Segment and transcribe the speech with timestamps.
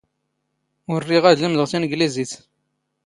[0.93, 2.31] ⵓⵔ ⵔⵉⵖ ⴰⴷ ⵍⵎⴷⵖ ⵜⵉⵏⴳⵍⵉⵣⵉⵜ.